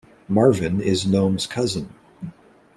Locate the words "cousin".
1.45-1.93